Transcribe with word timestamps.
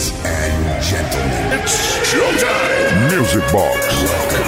Ladies 0.00 0.24
and 0.24 0.82
gentlemen, 0.82 1.60
it's 1.60 1.76
showtime. 2.08 3.18
Music 3.18 3.44
Box. 3.52 4.40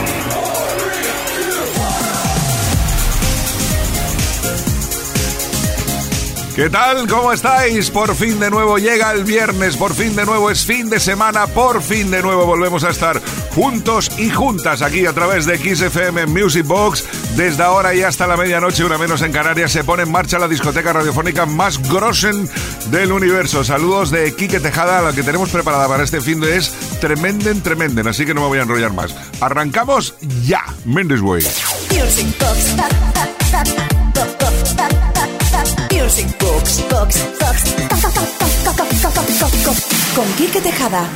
¿Qué 6.57 6.71
tal? 6.71 7.07
¿Cómo 7.07 7.33
estáis? 7.33 7.91
Por 7.91 8.15
fin 8.15 8.41
de 8.41 8.51
nuevo 8.51 8.79
llega 8.79 9.13
el 9.13 9.25
viernes, 9.25 9.77
por 9.77 9.93
fin 9.93 10.17
de 10.17 10.25
nuevo 10.25 10.51
es 10.51 10.65
fin 10.65 10.89
de 10.89 10.99
semana, 11.01 11.47
por 11.47 11.83
fin 11.83 12.11
de 12.11 12.23
nuevo 12.23 12.47
volvemos 12.47 12.85
a 12.85 12.91
estar 12.91 13.21
juntos 13.55 14.11
y 14.19 14.31
juntas 14.31 14.83
aquí 14.83 15.07
a 15.07 15.13
través 15.13 15.47
de 15.47 15.59
XFM 15.59 16.27
Music 16.27 16.67
Box. 16.67 17.05
Desde 17.37 17.63
ahora 17.63 17.95
y 17.95 18.03
hasta 18.03 18.27
la 18.27 18.37
medianoche, 18.37 18.85
una 18.85 18.99
menos 18.99 19.23
en 19.23 19.33
Canarias, 19.33 19.73
se 19.73 19.85
pone 19.85 20.03
en 20.03 20.11
marcha 20.11 20.39
la 20.39 20.49
discoteca 20.49 20.93
radiofónica 20.93 21.47
más 21.47 21.81
grosen 21.89 22.49
del 22.91 23.13
universo. 23.13 23.65
Saludos 23.65 24.11
de 24.11 24.35
Quique 24.35 24.61
Tejada, 24.61 25.03
la 25.03 25.13
que 25.13 25.23
tenemos 25.23 25.51
preparada 25.51 25.89
para 25.89 26.05
este 26.05 26.21
fin 26.21 26.41
de 26.41 26.57
es 26.57 26.71
tremenden, 27.01 27.63
tremenden, 27.63 28.09
así 28.09 28.27
que 28.27 28.35
no 28.35 28.43
me 28.43 28.49
voy 28.49 28.59
a 28.59 28.63
enrollar 28.63 28.93
más. 28.93 29.15
Arrancamos 29.41 30.15
ya, 30.45 30.63
Mendes 30.85 31.21
Way. 31.21 31.43
Music. 31.91 32.27
Box. 36.91 37.23
Con 40.15 40.27
Quique 40.35 40.61
Tejada. 40.61 41.09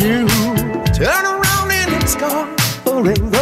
You 0.00 0.26
turn 0.94 1.26
around 1.26 1.70
and 1.70 2.02
it's 2.02 2.16
gone 2.16 2.56
forever. 2.86 3.39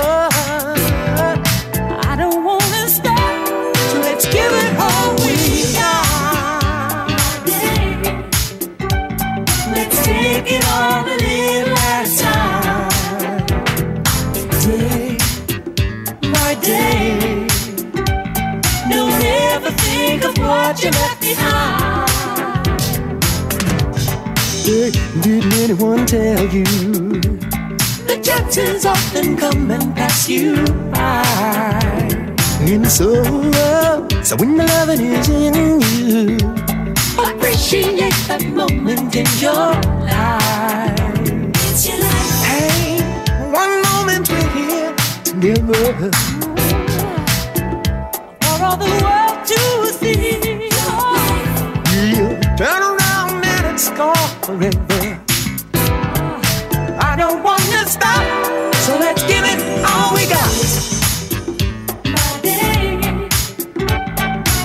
Anyone 25.79 26.07
tell 26.07 26.45
you? 26.53 26.65
The 26.65 28.21
chances 28.21 28.85
often 28.85 29.37
come 29.37 29.71
and 29.71 29.95
pass 29.95 30.29
you 30.29 30.67
by. 30.91 32.03
In 32.67 32.83
the 32.83 32.91
sorrow, 32.91 34.09
so 34.25 34.35
when 34.39 34.57
the 34.57 34.67
loving 34.67 35.07
is 35.07 35.29
in 35.29 35.55
you, 35.81 36.37
Appreciate 37.17 38.13
that 38.27 38.43
moment 38.53 39.15
in 39.15 39.27
your 39.39 39.71
life. 40.03 40.99
It's 41.71 41.87
your 41.87 42.01
life. 42.01 42.43
hey, 42.51 42.99
one 43.53 43.81
moment 43.87 44.29
we're 44.29 44.51
here 44.59 44.97
together. 45.23 46.11
For 48.43 48.65
all 48.67 48.77
the 48.77 48.91
world 48.99 49.47
to 49.47 49.61
see. 49.95 50.43
You 52.11 52.27
turn 52.59 52.83
around 52.83 53.45
and 53.47 53.67
it's 53.75 53.91
gone 53.91 54.17
forever. 54.43 54.98
Stop, 57.99 58.75
so 58.77 58.99
let's 58.99 59.23
give 59.25 59.45
it 59.45 59.61
all 59.85 60.15
we 60.15 60.27
got. 60.29 60.51
My 62.05 62.41
day. 62.43 63.29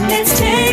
Let's 0.07 0.37
take 0.39 0.72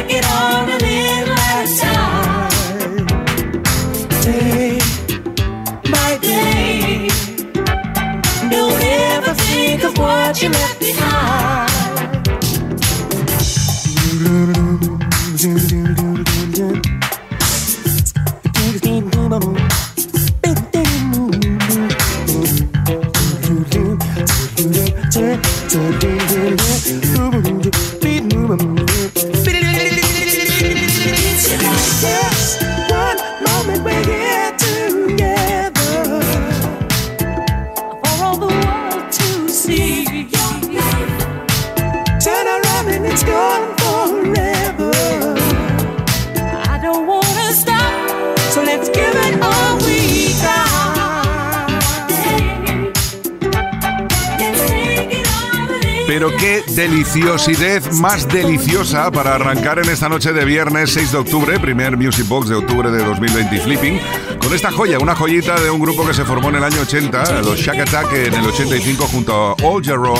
qué 56.40 56.62
deliciosidad 56.74 57.82
más 57.92 58.26
deliciosa 58.26 59.10
para 59.10 59.34
arrancar 59.34 59.78
en 59.78 59.90
esta 59.90 60.08
noche 60.08 60.32
de 60.32 60.46
viernes 60.46 60.90
6 60.94 61.12
de 61.12 61.18
octubre, 61.18 61.60
primer 61.60 61.98
Music 61.98 62.26
Box 62.26 62.48
de 62.48 62.54
octubre 62.54 62.90
de 62.90 63.04
2020 63.04 63.60
Flipping, 63.60 64.00
con 64.40 64.54
esta 64.54 64.72
joya, 64.72 64.98
una 64.98 65.14
joyita 65.14 65.60
de 65.60 65.70
un 65.70 65.80
grupo 65.80 66.06
que 66.06 66.14
se 66.14 66.24
formó 66.24 66.48
en 66.48 66.56
el 66.56 66.64
año 66.64 66.80
80, 66.82 67.42
los 67.42 67.58
Shack 67.58 67.80
Attack 67.80 68.12
en 68.12 68.34
el 68.34 68.46
85 68.46 69.06
junto 69.06 69.32
a 69.32 69.54
All 69.62 69.84
Jarro, 69.84 70.14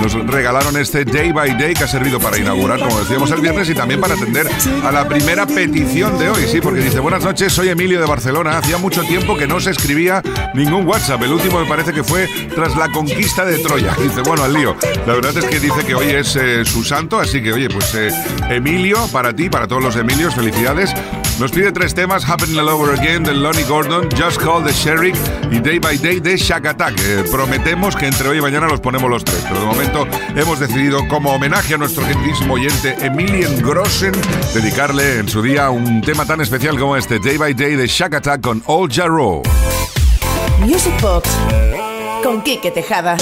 nos 0.00 0.12
regalaron 0.26 0.76
este 0.76 1.04
Day 1.04 1.32
by 1.32 1.56
Day 1.56 1.74
que 1.74 1.84
ha 1.84 1.88
servido 1.88 2.18
para 2.18 2.38
inaugurar, 2.38 2.80
como 2.80 2.98
decíamos 2.98 3.30
el 3.30 3.40
viernes, 3.40 3.68
y 3.70 3.74
también 3.74 4.00
para 4.00 4.14
atender 4.14 4.48
a 4.84 4.92
la 4.92 5.08
primera 5.08 5.46
petición 5.46 6.18
de 6.18 6.30
hoy, 6.30 6.46
sí, 6.50 6.60
porque 6.60 6.80
dice, 6.80 7.00
buenas 7.00 7.24
noches, 7.24 7.52
soy 7.52 7.68
Emilio 7.68 8.00
de 8.00 8.06
Barcelona, 8.06 8.58
hacía 8.58 8.78
mucho 8.78 9.02
tiempo 9.02 9.36
que 9.36 9.46
no 9.46 9.60
se 9.60 9.70
escribía 9.70 10.22
ningún 10.54 10.86
WhatsApp, 10.86 11.22
el 11.22 11.32
último 11.32 11.60
me 11.60 11.66
parece 11.66 11.92
que 11.92 12.04
fue 12.04 12.28
tras 12.54 12.76
la 12.76 12.90
conquista 12.90 13.44
de 13.44 13.58
Troya, 13.58 13.94
dice, 14.02 14.22
bueno, 14.22 14.44
al 14.44 14.52
lío, 14.52 14.76
la 15.06 15.14
verdad 15.14 15.36
es 15.36 15.44
que 15.44 15.60
dice 15.60 15.84
que 15.86 15.94
hoy 15.94 16.10
es 16.10 16.36
eh, 16.36 16.64
su 16.64 16.82
santo, 16.82 17.18
así 17.20 17.42
que 17.42 17.52
oye, 17.52 17.68
pues 17.68 17.94
eh, 17.94 18.10
Emilio, 18.48 18.98
para 19.12 19.34
ti, 19.34 19.48
para 19.48 19.66
todos 19.66 19.82
los 19.82 19.96
Emilios, 19.96 20.34
felicidades. 20.34 20.94
Nos 21.40 21.52
pide 21.52 21.72
tres 21.72 21.94
temas, 21.94 22.28
Happening 22.28 22.58
All 22.58 22.68
Over 22.68 23.00
Again 23.00 23.24
de 23.24 23.32
Lonnie 23.32 23.62
Gordon, 23.62 24.06
Just 24.10 24.38
Call 24.42 24.62
the 24.62 24.72
Sheriff 24.72 25.18
y 25.50 25.58
Day 25.58 25.78
by 25.78 25.96
Day 25.96 26.20
de 26.20 26.36
Shack 26.36 26.66
Attack. 26.66 27.00
Eh, 27.00 27.24
prometemos 27.30 27.96
que 27.96 28.06
entre 28.06 28.28
hoy 28.28 28.38
y 28.38 28.40
mañana 28.42 28.68
los 28.68 28.78
ponemos 28.80 29.08
los 29.08 29.24
tres, 29.24 29.42
pero 29.48 29.60
de 29.60 29.66
momento 29.66 30.06
hemos 30.36 30.60
decidido, 30.60 31.08
como 31.08 31.32
homenaje 31.32 31.72
a 31.72 31.78
nuestro 31.78 32.04
gentilísimo 32.04 32.54
oyente 32.54 32.94
Emilien 33.00 33.62
Grossen, 33.62 34.12
dedicarle 34.52 35.16
en 35.16 35.30
su 35.30 35.40
día 35.40 35.70
un 35.70 36.02
tema 36.02 36.26
tan 36.26 36.42
especial 36.42 36.78
como 36.78 36.94
este, 36.94 37.18
Day 37.18 37.38
by 37.38 37.54
Day 37.54 37.74
de 37.74 37.86
Shack 37.86 38.16
Attack 38.16 38.42
con 38.42 38.62
Old 38.66 38.92
Jarrow. 38.92 39.42
Music 40.58 40.92
Box. 41.00 41.26
Con 42.22 42.42
Quique 42.42 42.70
Tejada. 42.70 43.16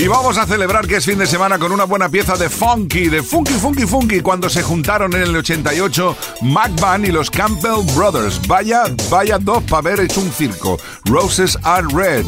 Y 0.00 0.08
vamos 0.08 0.38
a 0.38 0.46
celebrar 0.46 0.86
que 0.86 0.96
es 0.96 1.04
fin 1.04 1.18
de 1.18 1.26
semana 1.26 1.58
con 1.58 1.72
una 1.72 1.84
buena 1.84 2.08
pieza 2.08 2.34
de 2.34 2.48
funky, 2.48 3.10
de 3.10 3.22
funky, 3.22 3.52
funky, 3.52 3.86
funky, 3.86 4.20
cuando 4.22 4.48
se 4.48 4.62
juntaron 4.62 5.14
en 5.14 5.20
el 5.20 5.36
88 5.36 6.16
McBan 6.40 7.04
y 7.04 7.08
los 7.08 7.30
Campbell 7.30 7.84
Brothers. 7.94 8.40
Vaya, 8.48 8.84
vaya 9.10 9.36
dos 9.38 9.62
para 9.64 9.90
haber 9.90 10.00
hecho 10.00 10.22
un 10.22 10.32
circo. 10.32 10.78
Roses 11.04 11.58
are 11.64 11.86
red. 11.92 12.24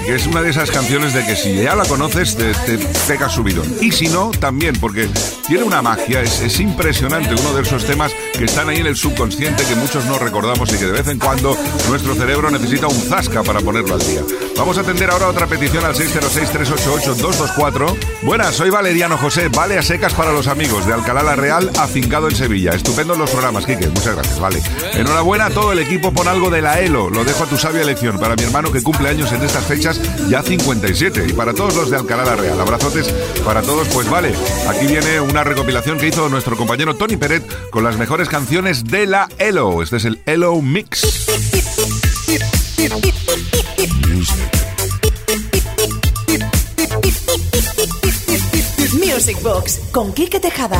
que 0.00 0.14
es 0.14 0.26
una 0.26 0.42
de 0.42 0.50
esas 0.50 0.70
canciones 0.70 1.14
de 1.14 1.24
que 1.24 1.36
si 1.36 1.54
ya 1.54 1.74
la 1.74 1.84
conoces 1.84 2.36
te, 2.36 2.52
te 2.52 2.78
pega 3.06 3.28
subidón. 3.28 3.76
Y 3.80 3.92
si 3.92 4.08
no, 4.08 4.30
también, 4.30 4.74
porque 4.80 5.08
tiene 5.46 5.64
una 5.64 5.82
magia, 5.82 6.20
es, 6.20 6.40
es 6.40 6.60
impresionante, 6.60 7.34
uno 7.34 7.54
de 7.54 7.62
esos 7.62 7.84
temas 7.84 8.12
que 8.38 8.44
están 8.44 8.68
ahí 8.68 8.76
en 8.78 8.86
el 8.86 8.94
subconsciente 8.96 9.64
que 9.64 9.74
muchos 9.76 10.04
no 10.06 10.18
recordamos 10.18 10.72
y 10.72 10.78
que 10.78 10.86
de 10.86 10.92
vez 10.92 11.06
en 11.08 11.18
cuando 11.18 11.54
nuestro 11.88 12.14
cerebro 12.14 12.50
necesita 12.50 12.86
un 12.88 13.00
zasca 13.00 13.42
para 13.42 13.60
ponerlo 13.60 13.94
al 13.94 14.00
día. 14.00 14.22
Vamos 14.56 14.78
a 14.78 14.82
atender 14.82 15.10
ahora 15.10 15.28
otra 15.28 15.46
petición 15.46 15.84
al 15.84 15.94
606-388-224. 15.94 17.96
Buenas, 18.22 18.54
soy 18.54 18.70
Valeriano 18.70 19.18
José, 19.18 19.48
vale 19.48 19.76
a 19.78 19.82
secas 19.82 20.14
para 20.14 20.32
los 20.32 20.48
amigos 20.48 20.86
de 20.86 20.94
Alcalá 20.94 21.22
la 21.22 21.36
Real, 21.36 21.70
afincado 21.78 22.28
en 22.28 22.34
Sevilla. 22.34 22.72
Estupendo 22.72 23.14
los 23.14 23.30
programas, 23.30 23.66
Quique, 23.66 23.86
muchas 23.88 24.14
gracias, 24.14 24.40
vale. 24.40 24.62
Enhorabuena 24.94 25.46
a 25.46 25.50
todo 25.50 25.72
el 25.72 25.78
equipo 25.78 26.12
por 26.12 26.28
algo 26.28 26.50
de 26.50 26.60
la 26.62 26.80
ELO, 26.80 27.10
lo 27.10 27.24
dejo 27.24 27.44
a 27.44 27.46
tu 27.46 27.56
sabia 27.56 27.82
elección 27.82 28.18
para 28.18 28.34
mi 28.36 28.42
hermano 28.42 28.72
que 28.72 28.82
cumple 28.82 29.08
años 29.08 29.32
en 29.32 29.42
estas 29.42 29.64
fechas, 29.64 30.00
ya 30.28 30.42
57, 30.42 31.26
y 31.28 31.32
para 31.32 31.54
todos 31.54 31.76
los 31.76 31.90
de 31.90 31.96
Alcalá 31.96 32.24
la 32.24 32.36
Real. 32.36 32.60
Abrazotes 32.60 33.08
para 33.44 33.62
todos, 33.62 33.88
pues 33.88 34.10
vale. 34.10 34.34
Aquí 34.68 34.86
viene 34.86 35.20
una 35.20 35.44
recopilación 35.44 35.98
que 35.98 36.08
hizo 36.08 36.28
nuestro 36.28 36.56
compañero 36.56 36.96
Tony 36.96 37.16
Peret 37.16 37.44
con 37.70 37.84
las 37.84 37.96
mejores 37.96 38.23
canciones 38.28 38.84
de 38.84 39.06
la 39.06 39.28
Elo. 39.38 39.82
Este 39.82 39.96
es 39.96 40.04
el 40.04 40.20
Elo 40.26 40.60
Mix. 40.62 41.02
Music. 48.94 49.40
Box 49.42 49.80
con 49.92 50.12
Quique 50.12 50.40
Tejada. 50.40 50.78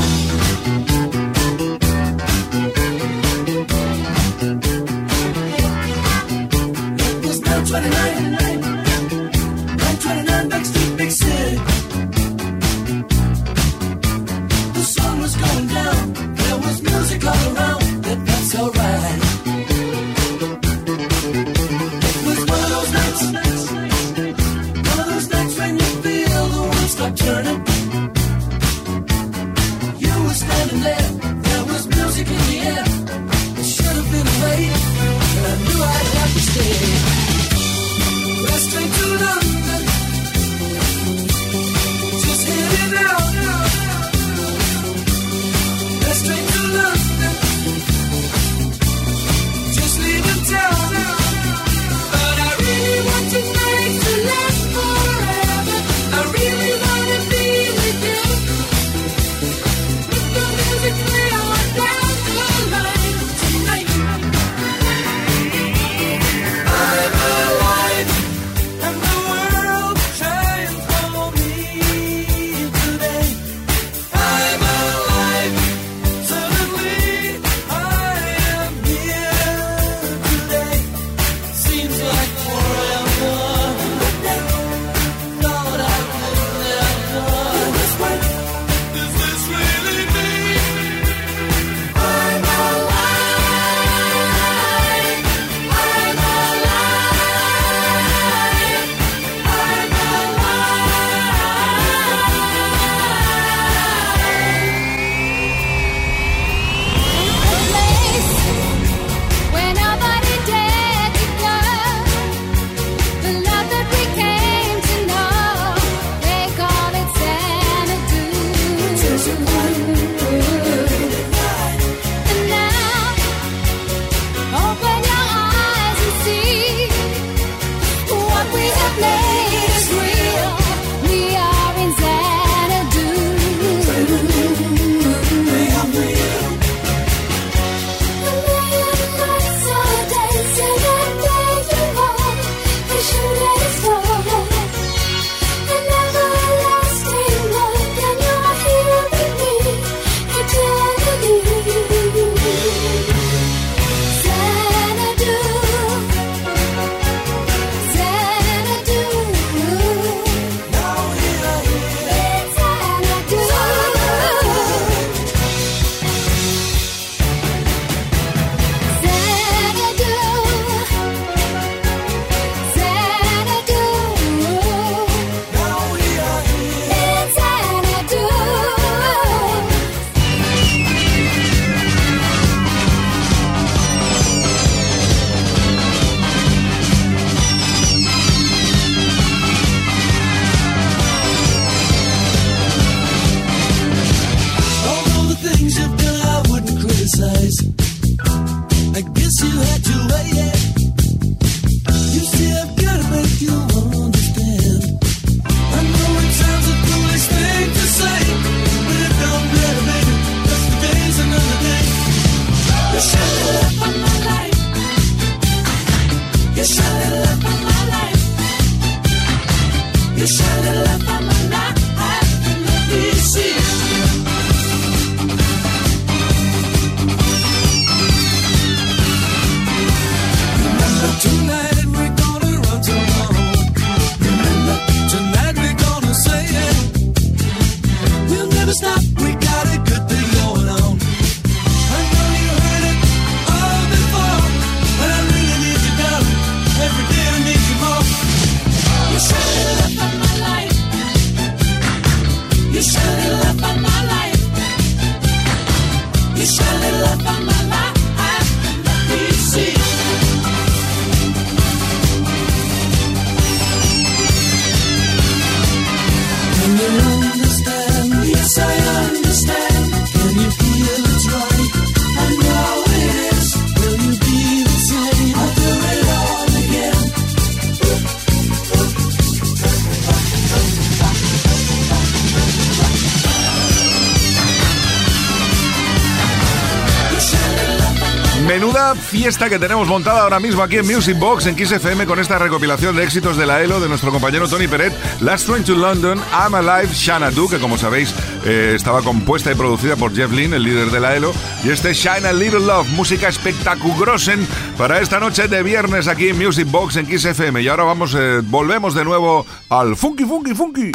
Fiesta 289.24 289.48
que 289.48 289.58
tenemos 289.58 289.88
montada 289.88 290.20
ahora 290.20 290.38
mismo 290.38 290.62
aquí 290.62 290.76
en 290.76 290.86
Music 290.86 291.18
Box 291.18 291.46
en 291.46 291.56
Kiss 291.56 291.72
FM 291.72 292.04
con 292.04 292.18
esta 292.18 292.38
recopilación 292.38 292.94
de 292.94 293.04
éxitos 293.04 293.38
de 293.38 293.46
la 293.46 293.62
ELO 293.62 293.80
de 293.80 293.88
nuestro 293.88 294.10
compañero 294.10 294.46
Tony 294.48 294.68
Peret, 294.68 294.92
Last 295.22 295.46
Train 295.46 295.64
to 295.64 295.74
London, 295.74 296.20
I'm 296.30 296.54
Alive, 296.54 296.94
Xanadu, 296.94 297.48
que 297.48 297.58
como 297.58 297.78
sabéis 297.78 298.14
eh, 298.44 298.74
estaba 298.76 299.00
compuesta 299.00 299.50
y 299.50 299.54
producida 299.54 299.96
por 299.96 300.14
Jeff 300.14 300.30
Lynne, 300.30 300.56
el 300.56 300.64
líder 300.64 300.90
de 300.90 301.00
la 301.00 301.16
ELO, 301.16 301.32
y 301.64 301.70
este 301.70 301.94
Shine 301.94 302.26
a 302.28 302.34
Little 302.34 302.66
Love, 302.66 302.86
música 302.90 303.26
espectaculosen 303.26 304.46
para 304.76 305.00
esta 305.00 305.18
noche 305.18 305.48
de 305.48 305.62
viernes 305.62 306.06
aquí 306.06 306.28
en 306.28 306.36
Music 306.36 306.70
Box 306.70 306.96
en 306.96 307.06
Kiss 307.06 307.24
FM. 307.24 307.62
Y 307.62 307.68
ahora 307.68 307.84
vamos, 307.84 308.14
eh, 308.14 308.42
volvemos 308.44 308.94
de 308.94 309.06
nuevo 309.06 309.46
al 309.70 309.96
funky, 309.96 310.26
funky, 310.26 310.54
funky. 310.54 310.92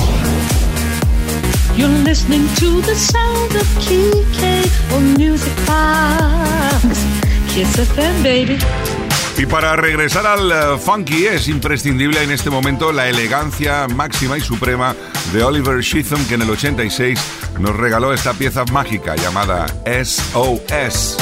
You're 1.76 2.04
listening 2.04 2.48
to 2.60 2.80
the 2.84 2.94
sound 2.94 3.56
of 3.56 3.68
Kike 3.80 4.70
on 4.94 5.14
Music 5.16 5.56
Box. 5.66 7.19
Baby. 8.24 8.58
Y 9.38 9.46
para 9.46 9.76
regresar 9.76 10.28
al 10.28 10.52
eh, 10.52 10.78
funky 10.78 11.26
es 11.26 11.48
imprescindible 11.48 12.22
en 12.22 12.30
este 12.30 12.50
momento 12.50 12.92
la 12.92 13.10
elegancia 13.10 13.88
máxima 13.88 14.38
y 14.38 14.42
suprema 14.42 14.96
de 15.34 15.44
Oliver 15.44 15.80
Sheatham 15.82 16.26
que 16.28 16.36
en 16.36 16.44
el 16.44 16.50
86 16.50 17.20
nos 17.60 17.76
regaló 17.76 18.14
esta 18.14 18.34
pieza 18.34 18.66
mágica 18.66 19.16
llamada 19.16 19.66
SOS. 19.86 21.18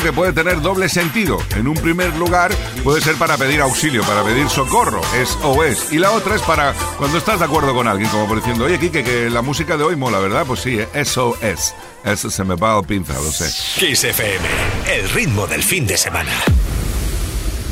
Que 0.00 0.12
puede 0.12 0.32
tener 0.32 0.60
doble 0.60 0.88
sentido. 0.88 1.38
En 1.56 1.68
un 1.68 1.74
primer 1.74 2.14
lugar 2.16 2.52
puede 2.82 3.00
ser 3.00 3.16
para 3.16 3.36
pedir 3.36 3.60
auxilio, 3.60 4.02
para 4.02 4.22
pedir 4.24 4.48
socorro, 4.48 5.00
SOS. 5.24 5.92
Y 5.92 5.98
la 5.98 6.10
otra 6.12 6.34
es 6.34 6.42
para 6.42 6.74
cuando 6.98 7.18
estás 7.18 7.38
de 7.38 7.44
acuerdo 7.44 7.74
con 7.74 7.86
alguien, 7.86 8.08
como 8.10 8.26
por 8.26 8.38
diciendo, 8.38 8.64
oye, 8.64 8.78
Kike, 8.78 9.04
que 9.04 9.30
la 9.30 9.42
música 9.42 9.76
de 9.76 9.84
hoy 9.84 9.96
mola, 9.96 10.18
¿verdad? 10.18 10.44
Pues 10.46 10.60
sí, 10.60 10.78
SOS. 10.94 11.74
Eso 12.04 12.30
se 12.30 12.44
me 12.44 12.54
va 12.54 12.76
al 12.76 12.84
pinza, 12.84 13.14
lo 13.14 13.30
sé. 13.30 13.50
Kiss 13.78 14.04
FM, 14.04 14.46
el 14.88 15.10
ritmo 15.10 15.46
del 15.46 15.62
fin 15.62 15.86
de 15.86 15.96
semana. 15.96 16.32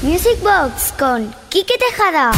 Music 0.02 0.38
Box 0.42 0.92
con 0.98 1.34
Quique 1.48 1.74
Tejada. 1.78 2.30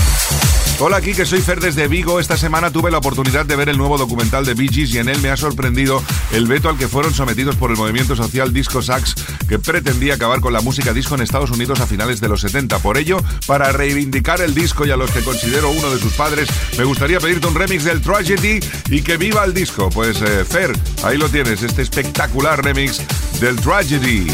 Hola, 0.82 0.96
aquí 0.96 1.12
que 1.12 1.26
soy 1.26 1.42
Fer 1.42 1.60
desde 1.60 1.88
Vigo. 1.88 2.20
Esta 2.20 2.38
semana 2.38 2.70
tuve 2.70 2.90
la 2.90 2.96
oportunidad 2.96 3.44
de 3.44 3.54
ver 3.54 3.68
el 3.68 3.76
nuevo 3.76 3.98
documental 3.98 4.46
de 4.46 4.54
Bee 4.54 4.70
Gees 4.72 4.94
y 4.94 4.98
en 4.98 5.10
él 5.10 5.20
me 5.20 5.28
ha 5.28 5.36
sorprendido 5.36 6.02
el 6.32 6.46
veto 6.46 6.70
al 6.70 6.78
que 6.78 6.88
fueron 6.88 7.12
sometidos 7.12 7.54
por 7.56 7.70
el 7.70 7.76
movimiento 7.76 8.16
social 8.16 8.50
Disco 8.54 8.80
Sax 8.80 9.14
que 9.46 9.58
pretendía 9.58 10.14
acabar 10.14 10.40
con 10.40 10.54
la 10.54 10.62
música 10.62 10.94
disco 10.94 11.16
en 11.16 11.20
Estados 11.20 11.50
Unidos 11.50 11.80
a 11.80 11.86
finales 11.86 12.22
de 12.22 12.30
los 12.30 12.40
70. 12.40 12.78
Por 12.78 12.96
ello, 12.96 13.18
para 13.46 13.72
reivindicar 13.72 14.40
el 14.40 14.54
disco 14.54 14.86
y 14.86 14.90
a 14.90 14.96
los 14.96 15.10
que 15.10 15.20
considero 15.20 15.68
uno 15.68 15.90
de 15.90 15.98
sus 15.98 16.14
padres, 16.14 16.48
me 16.78 16.84
gustaría 16.84 17.20
pedirte 17.20 17.46
un 17.46 17.56
remix 17.56 17.84
del 17.84 18.00
Tragedy 18.00 18.60
y 18.88 19.02
que 19.02 19.18
viva 19.18 19.44
el 19.44 19.52
disco. 19.52 19.90
Pues 19.90 20.22
eh, 20.22 20.46
Fer, 20.46 20.72
ahí 21.02 21.18
lo 21.18 21.28
tienes, 21.28 21.62
este 21.62 21.82
espectacular 21.82 22.64
remix 22.64 23.02
del 23.38 23.56
Tragedy. 23.56 24.28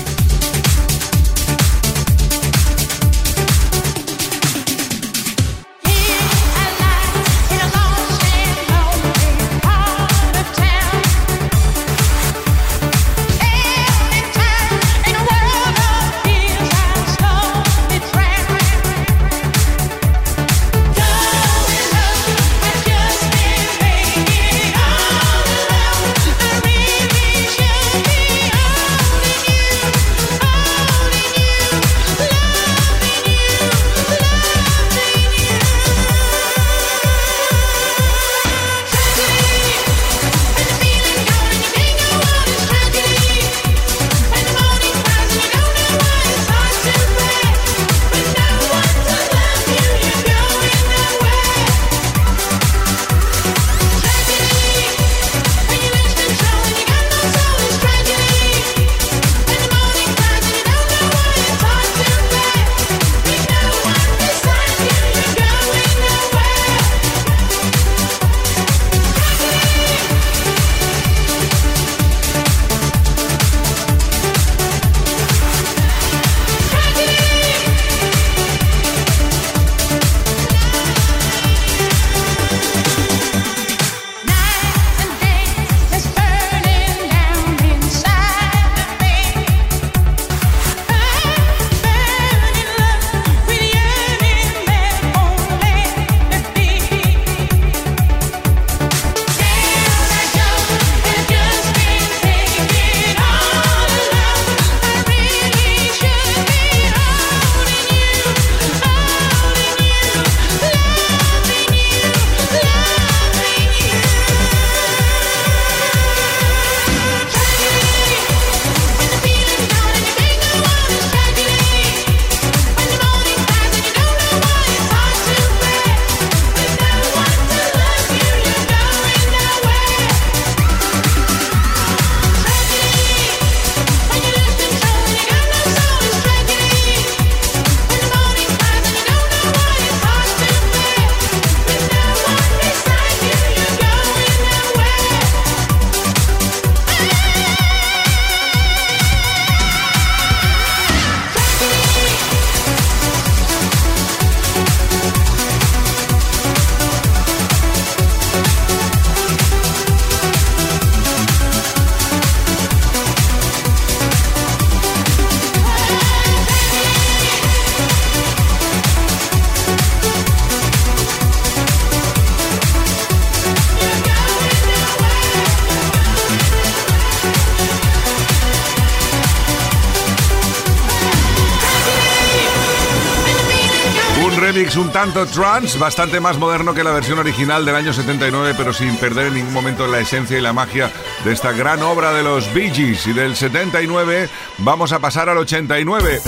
tanto 185.12 185.26
trance, 185.26 185.78
bastante 185.78 186.18
más 186.18 186.36
moderno 186.36 186.74
que 186.74 186.82
la 186.82 186.90
versión 186.90 187.18
original 187.18 187.64
del 187.64 187.76
año 187.76 187.92
79, 187.92 188.54
pero 188.56 188.72
sin 188.72 188.96
perder 188.96 189.28
en 189.28 189.34
ningún 189.34 189.52
momento 189.52 189.86
la 189.86 190.00
esencia 190.00 190.36
y 190.36 190.40
la 190.40 190.52
magia 190.52 190.90
de 191.24 191.32
esta 191.32 191.52
gran 191.52 191.80
obra 191.82 192.12
de 192.12 192.24
los 192.24 192.52
Bee 192.52 192.70
Gees. 192.70 193.06
Y 193.06 193.12
del 193.12 193.36
79 193.36 194.28
vamos 194.58 194.90
a 194.92 194.98
pasar 194.98 195.28
al 195.28 195.38
89. 195.38 196.22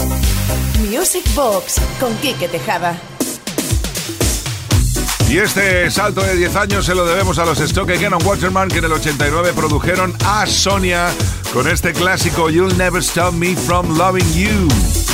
Music 0.88 1.25
Box 1.35 1.81
con 1.99 2.14
Quique 2.19 2.47
Tejada. 2.47 2.97
Y 5.29 5.38
este 5.38 5.91
salto 5.91 6.21
de 6.23 6.37
10 6.37 6.57
años 6.57 6.87
se 6.87 6.95
lo 6.95 7.05
debemos 7.05 7.38
a 7.38 7.45
los 7.45 7.59
Stock 7.59 7.91
Again 7.91 8.14
Waterman 8.25 8.69
que 8.69 8.79
en 8.79 8.85
el 8.85 8.93
89 8.93 9.55
produjeron 9.55 10.14
a 10.25 10.47
Sonia 10.47 11.09
con 11.53 11.67
este 11.69 11.93
clásico 11.93 12.49
You'll 12.49 12.77
Never 12.79 13.03
Stop 13.03 13.35
Me 13.35 13.57
From 13.57 13.99
Loving 13.99 14.33
You. 14.35 15.08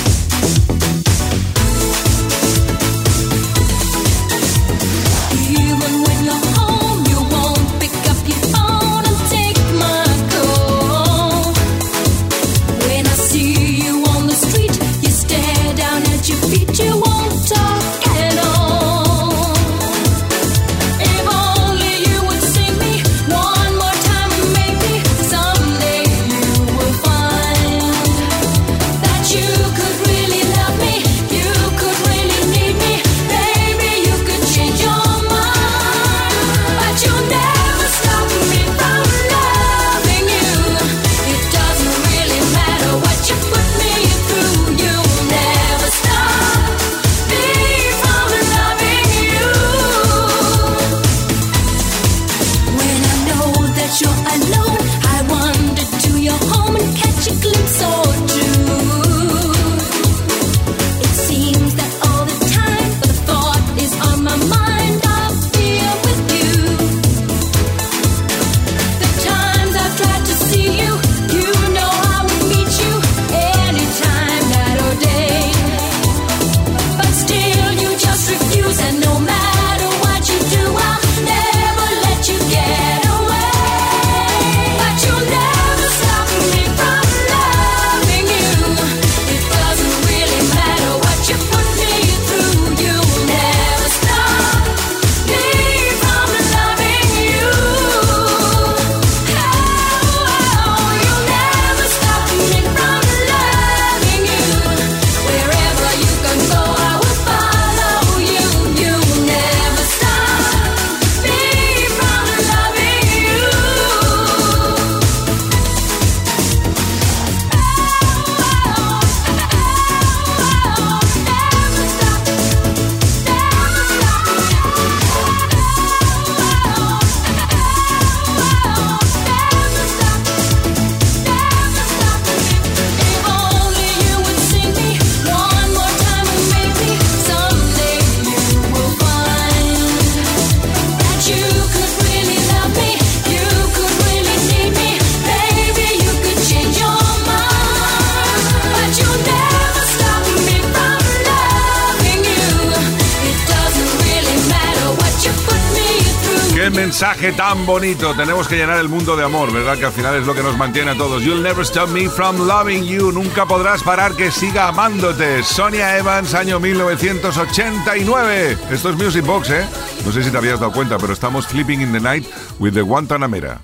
bonito. 157.75 158.15
Tenemos 158.15 158.47
que 158.47 158.55
llenar 158.55 158.79
el 158.79 158.89
mundo 158.89 159.17
de 159.17 159.25
amor, 159.25 159.53
¿verdad? 159.53 159.77
Que 159.77 159.87
al 159.87 159.93
final 159.93 160.15
es 160.15 160.25
lo 160.25 160.33
que 160.33 160.45
nos 160.45 160.57
mantiene 160.57 160.93
a 160.93 160.95
todos. 160.95 161.25
You'll 161.25 161.43
never 161.43 161.65
stop 161.65 161.89
me 161.89 162.09
from 162.09 162.47
loving 162.47 162.85
you. 162.85 163.11
Nunca 163.11 163.47
podrás 163.47 163.83
parar 163.83 164.15
que 164.15 164.31
siga 164.31 164.69
amándote. 164.69 165.43
Sonia 165.43 165.99
Evans, 165.99 166.35
año 166.35 166.61
1989. 166.61 168.57
Esto 168.71 168.91
es 168.91 168.97
Music 168.97 169.27
Box, 169.27 169.51
¿eh? 169.51 169.67
No 170.07 170.13
sé 170.13 170.23
si 170.23 170.31
te 170.31 170.37
habías 170.37 170.61
dado 170.61 170.71
cuenta, 170.71 170.99
pero 170.99 171.13
estamos 171.13 171.49
flipping 171.49 171.81
in 171.81 171.93
the 171.93 171.99
night 171.99 172.25
with 172.61 172.75
the 172.75 172.83
Guantanamera. 172.83 173.61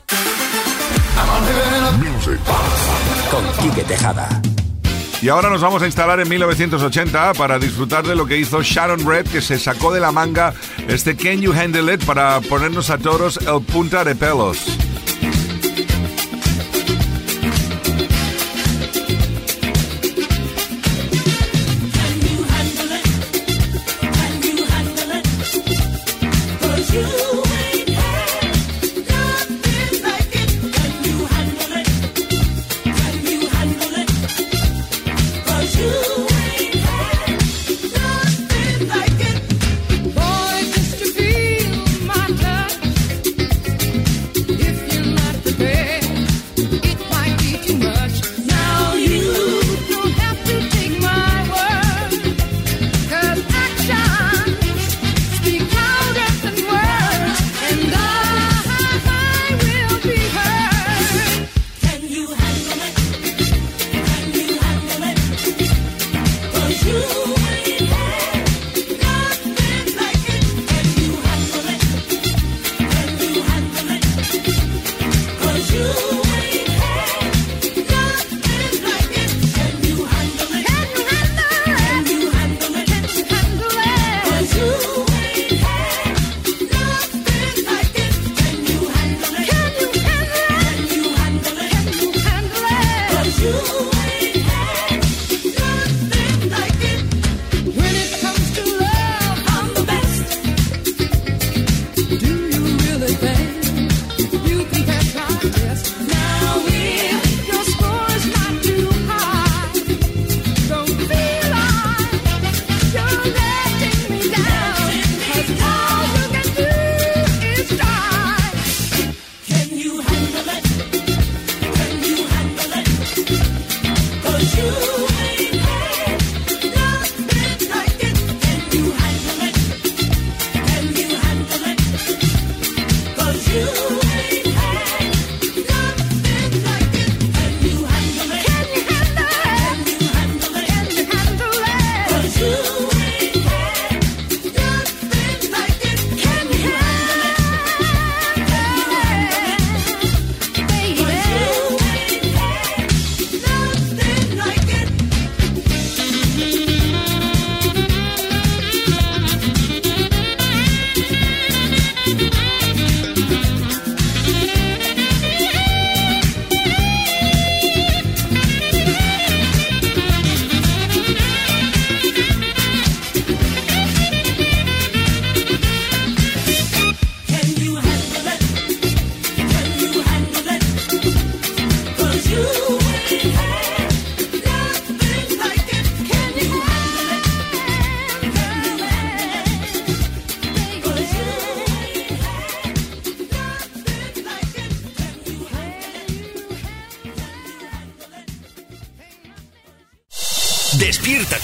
Music 1.99 2.41
Box. 2.45 3.31
Con 3.31 3.45
Quique 3.63 3.85
Tejada. 3.85 4.29
Y 5.23 5.29
ahora 5.29 5.51
nos 5.51 5.61
vamos 5.61 5.83
a 5.83 5.87
instalar 5.87 6.19
en 6.21 6.29
1980 6.29 7.35
para 7.35 7.59
disfrutar 7.59 8.07
de 8.07 8.17
lo 8.17 8.27
que 8.27 8.39
hizo 8.39 8.63
Sharon 8.63 9.07
Red, 9.07 9.27
que 9.27 9.43
se 9.43 9.59
sacó 9.59 9.93
de 9.93 10.01
la 10.01 10.13
manga 10.13 10.55
este 10.89 11.15
Can 11.15 11.43
You 11.43 11.53
Handle 11.53 11.93
It 11.93 12.05
para 12.05 12.41
ponernos 12.41 12.89
a 12.89 12.97
toros 12.97 13.37
el 13.37 13.63
punta 13.63 14.03
de 14.03 14.15
pelos. 14.15 14.90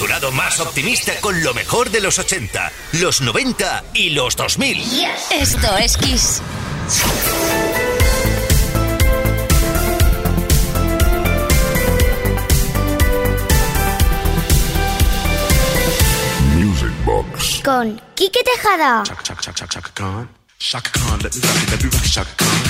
Lado 0.08 0.32
más 0.32 0.60
optimista 0.60 1.12
con 1.20 1.42
lo 1.42 1.52
mejor 1.52 1.90
de 1.90 2.00
los 2.00 2.18
80, 2.18 2.72
los 2.92 3.20
90 3.20 3.84
y 3.94 4.10
los 4.10 4.36
2000. 4.36 4.82
Esto 5.30 5.76
es 5.76 5.96
Kiss. 5.96 6.42
Music 16.54 16.92
Box. 17.04 17.60
Con 17.64 18.00
Quique 18.14 18.42
Tejada. 18.44 19.02
Chaka, 19.04 19.22
chaka, 19.22 19.42
chaka, 19.42 19.66
chaka 19.66 19.90
Khan. 19.94 20.28
Shaka 20.58 20.90
Khan, 20.90 21.18
let 21.20 21.34
me 21.34 21.40
rock 21.42 21.62
it, 21.62 21.70
let 21.70 21.82
me 21.84 21.90
rock 21.90 22.04
it, 22.04 22.10
Shaka 22.10 22.34
Khan. 22.36 22.62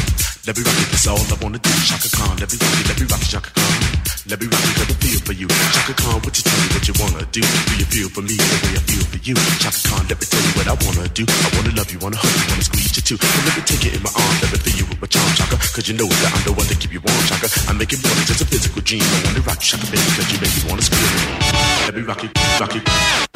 Let 0.46 0.56
me 0.58 0.64
rock 0.64 0.80
it, 0.80 0.90
that's 0.90 1.06
all 1.06 1.18
I 1.18 1.38
wanna 1.42 1.58
do. 1.58 1.70
Shaka 1.70 2.08
Khan, 2.16 2.36
let 2.38 2.52
me 2.52 2.58
rock 2.58 2.80
it, 2.80 2.88
let 2.88 3.00
me 3.00 3.06
rock 3.06 3.20
it, 3.20 3.28
Shaka 3.28 3.50
Khan. 3.50 3.85
Let 4.26 4.42
me 4.42 4.50
rock 4.50 4.58
it, 4.58 4.74
let 4.82 4.88
me 4.90 4.96
feel 4.98 5.20
for 5.22 5.34
you. 5.38 5.46
Shaka 5.46 5.94
Khan, 6.02 6.18
what 6.26 6.34
you 6.34 6.42
tell 6.42 6.58
me 6.58 6.66
what 6.74 6.82
you 6.82 6.94
wanna 6.98 7.22
do? 7.30 7.38
Do 7.46 7.72
you 7.78 7.86
feel 7.86 8.08
for 8.10 8.26
me 8.26 8.34
the 8.34 8.58
way 8.66 8.74
I 8.74 8.82
feel 8.82 9.04
for 9.06 9.20
you? 9.22 9.38
Shaka 9.62 9.78
Khan, 9.86 10.02
let 10.10 10.18
me 10.18 10.26
tell 10.26 10.42
you 10.42 10.52
what 10.58 10.66
I 10.66 10.74
wanna 10.82 11.06
do. 11.14 11.22
I 11.30 11.48
wanna 11.54 11.70
love 11.78 11.86
you, 11.94 11.98
wanna 12.02 12.18
hug 12.18 12.34
you, 12.34 12.46
wanna 12.50 12.66
squeeze 12.66 12.90
you 12.98 13.06
too. 13.06 13.18
So 13.22 13.38
let 13.46 13.54
me 13.54 13.62
take 13.62 13.86
it 13.86 13.94
in 13.94 14.02
my 14.02 14.10
arms, 14.10 14.38
let 14.42 14.50
me 14.50 14.58
feel 14.66 14.82
you 14.82 14.86
with 14.90 14.98
my 14.98 15.06
charm, 15.06 15.30
Shaka. 15.38 15.62
Cause 15.70 15.86
you 15.86 15.94
know 15.94 16.10
that 16.10 16.30
I'm 16.34 16.42
the 16.42 16.58
one 16.58 16.66
to 16.66 16.74
keep 16.74 16.90
you 16.90 16.98
warm, 17.06 17.22
Shaka. 17.30 17.46
I 17.70 17.72
make 17.78 17.94
it 17.94 18.02
more 18.02 18.14
than 18.18 18.26
just 18.26 18.42
a 18.42 18.46
physical 18.50 18.82
dream. 18.82 19.06
I 19.06 19.18
wanna 19.30 19.46
rock 19.46 19.62
you, 19.62 19.68
Shaka, 19.70 19.86
baby, 19.94 20.10
cause 20.18 20.26
you 20.26 20.38
make 20.42 20.54
me 20.58 20.62
wanna 20.66 20.82
scream. 20.82 21.06
Let 21.86 21.94
me 21.94 22.02
rock 22.02 22.22
it, 22.26 22.30
rock 22.58 22.74
it. 22.74 23.35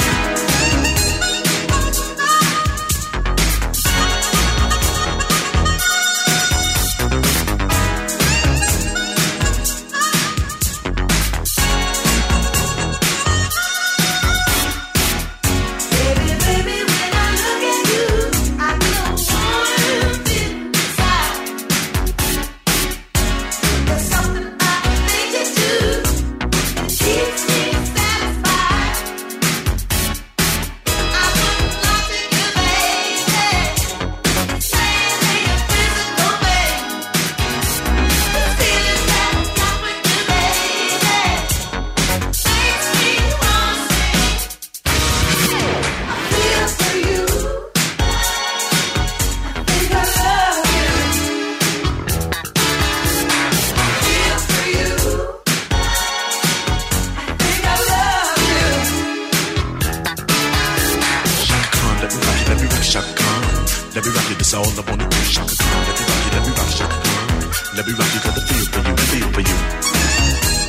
Let 63.92 64.05
me 64.05 64.12
rock 64.12 64.31
it, 64.31 64.38
that's 64.38 64.55
all 64.55 64.64
I 64.64 64.83
wanna 64.88 65.09
do. 65.09 65.16
Shaka 65.16 65.57
Khan, 65.57 65.83
let 65.88 65.98
me 65.98 66.07
rock 66.07 66.26
it, 66.26 66.33
let 66.33 66.42
me 66.46 66.53
rock 66.55 66.70
Shaka. 66.70 66.94
Let 67.74 67.87
me 67.88 67.92
rock 67.92 68.14
it, 68.14 68.22
got 68.22 68.35
the 68.37 68.40
feel 68.46 68.66
for 68.70 68.81
you, 68.88 68.96
feel 69.11 69.33
for 69.33 69.40
you. 69.40 70.59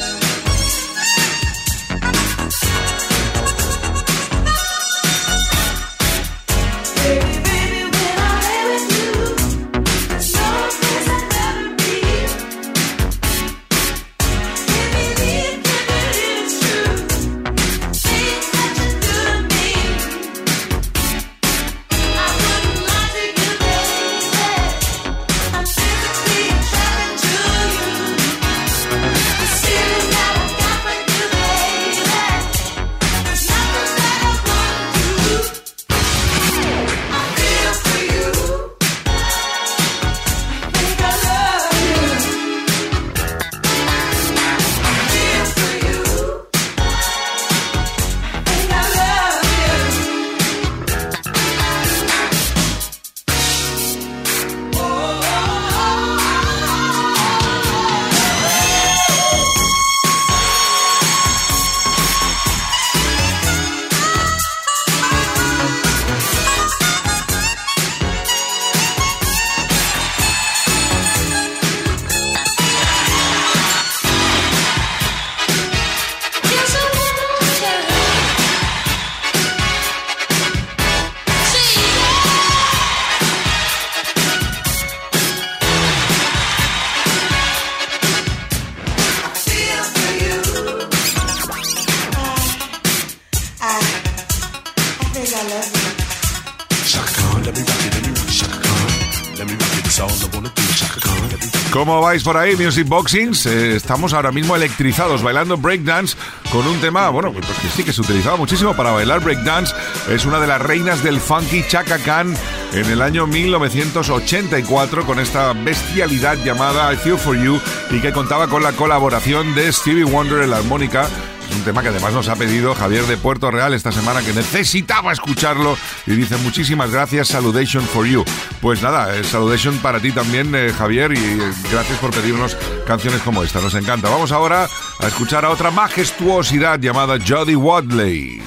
¿Cómo 101.72 102.02
vais 102.02 102.24
por 102.24 102.38
ahí, 102.38 102.56
Music 102.56 102.88
Boxings? 102.88 103.46
Eh, 103.46 103.76
estamos 103.76 104.14
ahora 104.14 104.32
mismo 104.32 104.56
electrizados 104.56 105.22
bailando 105.22 105.58
breakdance 105.58 106.18
con 106.52 106.66
un 106.66 106.82
tema, 106.82 107.10
bueno, 107.10 107.32
pues 107.32 107.46
que 107.46 107.70
sí 107.70 107.84
que 107.84 107.94
se 107.94 108.02
utilizaba 108.02 108.36
muchísimo 108.36 108.76
para 108.76 108.92
bailar 108.92 109.20
breakdance. 109.22 109.76
Es 110.10 110.26
una 110.26 110.40
de 110.40 110.48
las 110.48 110.60
reinas 110.60 111.04
del 111.04 111.20
funky 111.20 111.64
Chaka 111.68 112.00
Khan 112.00 112.36
en 112.74 112.86
el 112.88 113.02
año 113.02 113.28
1984 113.28 115.06
con 115.06 115.20
esta 115.20 115.54
bestialidad 115.54 116.38
llamada 116.44 116.92
I 116.92 116.98
Feel 116.98 117.18
For 117.18 117.38
You 117.38 117.62
y 117.92 118.02
que 118.02 118.12
contaba 118.12 118.48
con 118.48 118.64
la 118.64 118.72
colaboración 118.72 119.54
de 119.54 119.72
Stevie 119.72 120.04
Wonder 120.04 120.42
en 120.42 120.50
la 120.50 120.58
armónica. 120.58 121.08
Un 121.56 121.64
tema 121.64 121.82
que 121.82 121.90
además 121.90 122.14
nos 122.14 122.28
ha 122.30 122.36
pedido 122.36 122.74
Javier 122.74 123.06
de 123.06 123.18
Puerto 123.18 123.52
Real 123.52 123.74
esta 123.74 123.92
semana 123.92 124.22
que 124.22 124.34
necesitaba 124.34 125.12
escucharlo 125.12 125.78
y 126.06 126.12
dice 126.12 126.38
muchísimas 126.38 126.92
gracias, 126.92 127.30
Saludation 127.30 127.84
for 127.84 128.06
You. 128.06 128.24
Pues 128.62 128.82
nada, 128.82 129.16
eh, 129.16 129.24
Saludation 129.24 129.78
para 129.80 130.00
ti 130.00 130.12
también, 130.12 130.54
eh, 130.56 130.74
Javier, 130.76 131.12
y 131.14 131.18
eh, 131.18 131.54
gracias 131.72 132.00
por 132.00 132.12
pedirnos 132.12 132.56
canciones 132.86 133.22
como 133.22 133.44
esta, 133.44 133.60
nos 133.60 133.76
encanta. 133.76 134.10
Vamos 134.10 134.32
ahora 134.32 134.68
a 135.00 135.08
escuchar 135.08 135.46
a 135.46 135.50
otra 135.50 135.72
majestuosidad 135.72 136.80
llamada 136.80 137.18
Jodie 137.26 137.56
Wadley. 137.56 138.42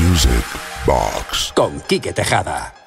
Music 0.00 0.30
Box. 0.84 1.52
Con 1.54 1.80
Quique 1.80 2.12
Tejada. 2.12 2.85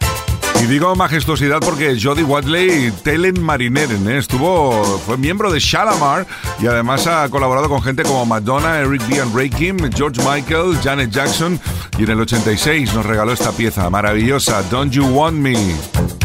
Y 0.61 0.65
digo 0.65 0.95
majestuosidad 0.95 1.59
porque 1.59 1.97
Jodie 2.01 2.23
Wadley 2.23 2.91
Telen 3.03 3.41
Marineren 3.41 4.09
¿eh? 4.09 4.17
estuvo, 4.17 4.99
fue 5.05 5.17
miembro 5.17 5.51
de 5.51 5.59
Shalamar 5.59 6.27
y 6.61 6.67
además 6.67 7.07
ha 7.07 7.29
colaborado 7.29 7.69
con 7.69 7.81
gente 7.81 8.03
como 8.03 8.25
Madonna, 8.25 8.79
Eric 8.79 9.07
B. 9.07 9.21
and 9.21 9.35
Ray 9.35 9.49
George 9.95 10.21
Michael, 10.21 10.77
Janet 10.83 11.11
Jackson 11.11 11.59
y 11.97 12.03
en 12.03 12.09
el 12.11 12.19
86 12.19 12.93
nos 12.93 13.05
regaló 13.05 13.31
esta 13.31 13.51
pieza 13.51 13.89
maravillosa, 13.89 14.61
Don't 14.63 14.91
You 14.91 15.05
Want 15.05 15.37
Me. 15.37 16.18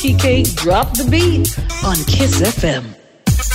Drop 0.00 0.96
the 0.96 1.04
beat 1.10 1.58
on 1.84 1.94
Kiss 2.06 2.40
FM. 2.40 2.96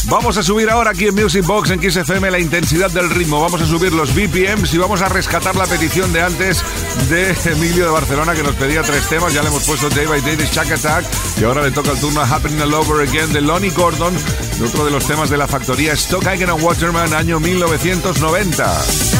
Vamos 0.03 0.37
a 0.37 0.43
subir 0.43 0.69
ahora 0.69 0.91
aquí 0.91 1.07
en 1.07 1.15
Music 1.15 1.43
Box 1.43 1.71
en 1.71 1.79
Kiss 1.79 1.95
FM 1.95 2.29
la 2.29 2.37
intensidad 2.37 2.91
del 2.91 3.09
ritmo. 3.09 3.41
Vamos 3.41 3.61
a 3.61 3.65
subir 3.65 3.91
los 3.91 4.13
BPMs 4.13 4.71
y 4.75 4.77
vamos 4.77 5.01
a 5.01 5.09
rescatar 5.09 5.55
la 5.55 5.65
petición 5.65 6.13
de 6.13 6.21
antes 6.21 6.61
de 7.09 7.35
Emilio 7.45 7.85
de 7.85 7.89
Barcelona 7.89 8.35
que 8.35 8.43
nos 8.43 8.53
pedía 8.53 8.83
tres 8.83 9.09
temas. 9.09 9.33
Ya 9.33 9.41
le 9.41 9.47
hemos 9.47 9.63
puesto 9.63 9.89
Day 9.89 10.05
by 10.05 10.21
Day 10.21 10.35
de 10.35 10.45
Shack 10.45 10.73
Attack 10.73 11.05
y 11.41 11.45
ahora 11.45 11.63
le 11.63 11.71
toca 11.71 11.89
el 11.89 11.99
turno 11.99 12.21
a 12.21 12.27
Happening 12.27 12.61
All 12.61 12.75
Over 12.75 13.07
Again 13.07 13.33
de 13.33 13.41
Lonnie 13.41 13.71
Gordon, 13.71 14.15
otro 14.63 14.85
de 14.85 14.91
los 14.91 15.03
temas 15.07 15.31
de 15.31 15.37
la 15.37 15.47
factoría 15.47 15.93
Stock 15.93 16.27
Aitken 16.27 16.51
and 16.51 16.63
Waterman, 16.63 17.11
año 17.15 17.39
1990. 17.39 19.14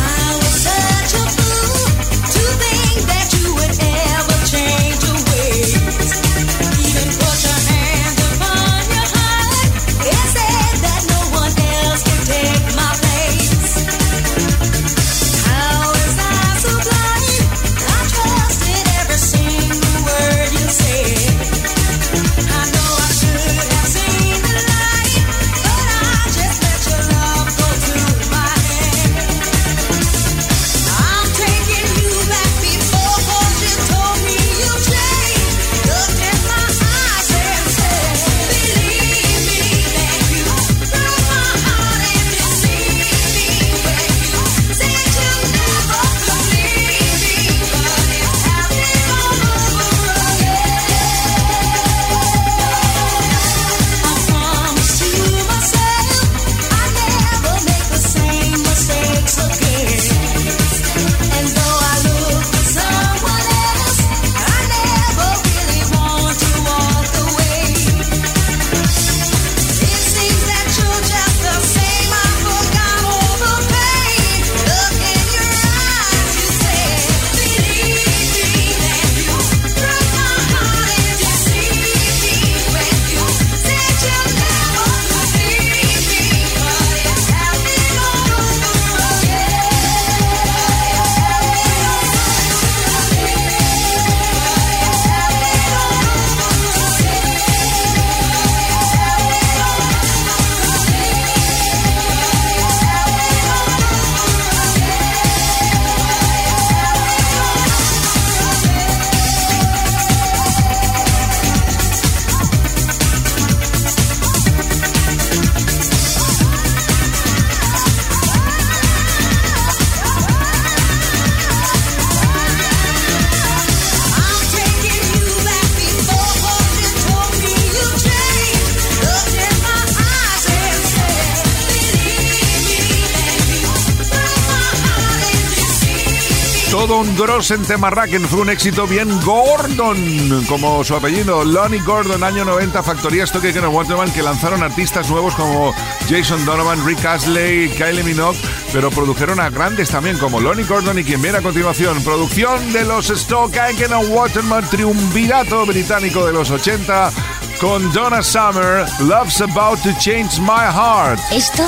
Deceived 137.16 137.30
me. 137.30 137.36
Todo 137.36 137.36
un 137.36 137.36
gros 137.36 137.51
en 137.51 137.61
Temarraken 137.63 138.26
fue 138.28 138.41
un 138.41 138.49
éxito 138.49 138.88
bien 138.88 139.22
Gordon, 139.22 140.45
como 140.47 140.84
su 140.84 140.95
apellido, 140.95 141.43
Lonnie 141.43 141.80
Gordon, 141.80 142.24
año 142.24 142.45
90, 142.45 142.84
Factoría 142.84 143.24
Stock 143.24 143.45
and 143.45 143.74
Waterman, 143.74 144.11
que 144.11 144.22
lanzaron 144.22 144.63
artistas 144.63 145.09
nuevos 145.09 145.36
como 145.36 145.74
Jason 146.09 146.45
Donovan, 146.45 146.86
Rick 146.86 147.05
Astley, 147.05 147.70
Kylie 147.70 148.03
Minogue, 148.03 148.39
pero 148.74 148.91
produjeron 148.91 149.39
a 149.39 149.49
grandes 149.49 149.89
también 149.89 150.18
como 150.18 150.39
Lonnie 150.39 150.66
Gordon 150.66 150.99
y 150.99 151.03
quien 151.03 151.22
viene 151.22 151.38
a 151.38 151.41
continuación, 151.41 152.03
producción 152.03 152.74
de 152.74 152.86
los 152.86 153.09
Stock 153.09 153.55
Aitken 153.55 153.93
and 153.93 154.09
Waterman, 154.09 154.70
triunvirato 154.70 155.66
británico 155.66 156.26
de 156.26 156.34
los 156.34 156.51
80, 156.51 157.11
con 157.59 157.91
Donna 157.93 158.22
Summer, 158.22 158.86
Love's 158.99 159.41
About 159.41 159.82
to 159.84 159.91
Change 159.99 160.39
My 160.39 160.72
Heart. 160.74 161.20
Esto 161.32 161.63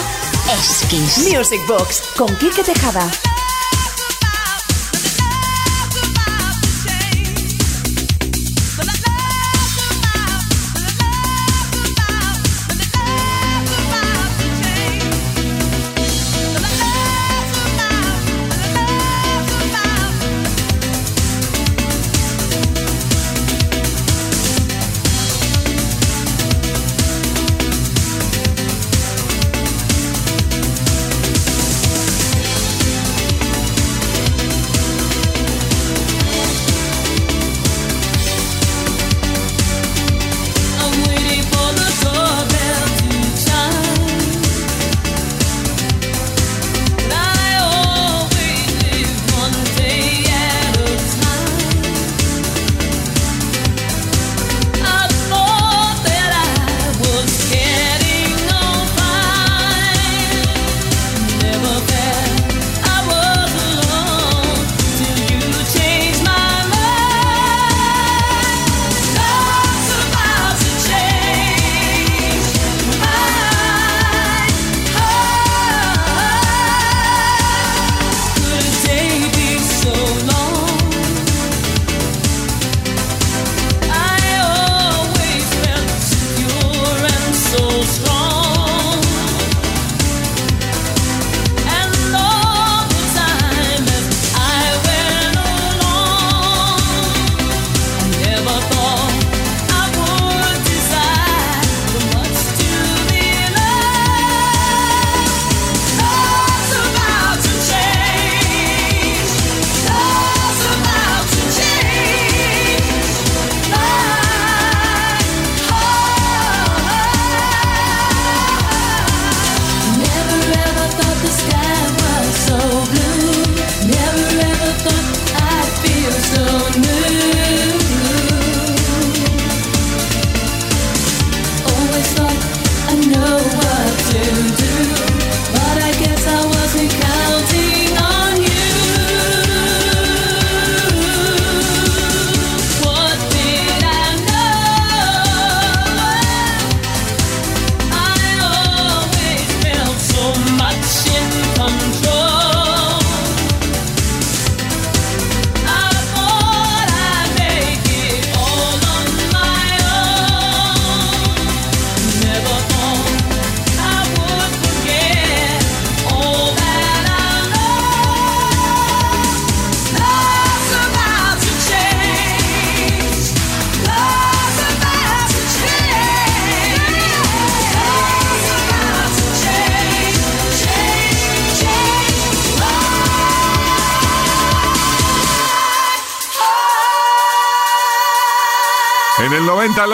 es 0.59 0.85
Kiss. 0.89 1.29
Music 1.33 1.61
Box 1.67 2.03
con 2.15 2.27
Quique 2.37 2.63
Tejada. 2.63 3.36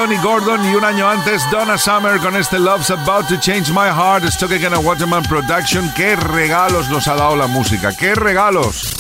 El 0.04 0.10
90 0.10 0.16
Lonnie 0.16 0.18
Gordon 0.22 0.66
y 0.66 0.76
un 0.76 0.84
año 0.84 1.08
antes 1.08 1.50
Donna 1.50 1.78
Summer 1.78 2.20
con 2.20 2.36
este 2.36 2.60
Love's 2.60 2.90
About 2.92 3.28
to 3.28 3.38
Change 3.40 3.70
My 3.70 3.88
Heart, 3.88 4.26
Stuck 4.32 4.52
Again 4.52 4.74
a 4.74 4.80
Waterman 4.80 5.24
Production. 5.24 5.92
¡Qué 5.96 6.16
regalos 6.16 6.90
nos 6.90 7.08
ha 7.08 7.16
dado 7.16 7.36
la 7.36 7.48
música! 7.48 7.96
¡Qué 7.96 8.14
regalos! 8.16 8.94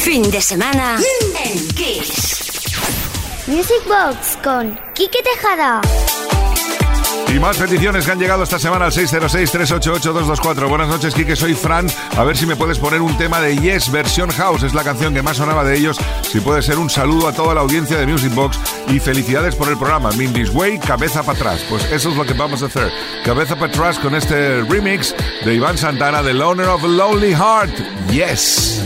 Fin 0.00 0.28
de 0.30 0.40
semana 0.40 0.98
en 1.44 1.68
Kiss. 1.68 2.72
Music 3.46 3.82
Box 3.86 4.38
con 4.42 4.78
Quique 4.94 5.22
Tejada. 5.22 5.80
Y 7.32 7.38
más 7.38 7.58
peticiones 7.58 8.04
que 8.04 8.10
han 8.10 8.18
llegado 8.18 8.42
esta 8.42 8.58
semana 8.58 8.86
al 8.86 8.92
606-388-224. 8.92 10.68
Buenas 10.68 10.88
noches, 10.88 11.14
Kike. 11.14 11.36
Soy 11.36 11.54
Fran. 11.54 11.86
A 12.16 12.24
ver 12.24 12.36
si 12.36 12.44
me 12.44 12.56
puedes 12.56 12.78
poner 12.78 13.00
un 13.00 13.16
tema 13.16 13.40
de 13.40 13.56
Yes, 13.56 13.92
versión 13.92 14.30
house. 14.30 14.64
Es 14.64 14.74
la 14.74 14.82
canción 14.82 15.14
que 15.14 15.22
más 15.22 15.36
sonaba 15.36 15.62
de 15.62 15.76
ellos. 15.76 15.96
Si 16.22 16.40
puede 16.40 16.60
ser 16.60 16.78
un 16.78 16.90
saludo 16.90 17.28
a 17.28 17.32
toda 17.32 17.54
la 17.54 17.60
audiencia 17.60 17.98
de 17.98 18.06
Music 18.06 18.34
Box 18.34 18.58
y 18.88 18.98
felicidades 18.98 19.54
por 19.54 19.68
el 19.68 19.78
programa. 19.78 20.10
Mindy's 20.10 20.50
Way, 20.50 20.80
cabeza 20.80 21.22
para 21.22 21.38
atrás. 21.38 21.64
Pues 21.68 21.84
eso 21.92 22.10
es 22.10 22.16
lo 22.16 22.24
que 22.24 22.34
vamos 22.34 22.64
a 22.64 22.66
hacer. 22.66 22.90
Cabeza 23.24 23.54
para 23.54 23.72
atrás 23.72 24.00
con 24.00 24.16
este 24.16 24.62
remix 24.62 25.14
de 25.44 25.54
Iván 25.54 25.78
Santana, 25.78 26.24
The 26.24 26.34
Loner 26.34 26.66
of 26.66 26.82
a 26.82 26.88
Lonely 26.88 27.32
Heart. 27.32 28.10
Yes. 28.10 28.82